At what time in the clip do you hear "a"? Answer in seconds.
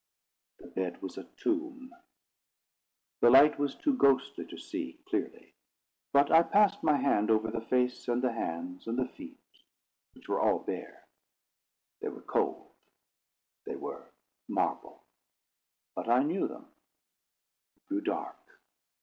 1.19-1.25